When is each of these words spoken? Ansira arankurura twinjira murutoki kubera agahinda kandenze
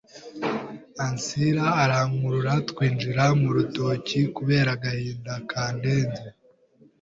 Ansira 1.05 1.65
arankurura 1.83 2.53
twinjira 2.69 3.23
murutoki 3.41 4.19
kubera 4.35 4.69
agahinda 4.75 5.33
kandenze 5.49 6.23